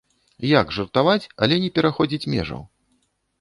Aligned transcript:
Як 0.51 0.71
жартаваць, 0.77 1.27
але 1.47 1.55
не 1.65 1.69
пераходзіць 1.77 2.29
межаў? 2.37 2.61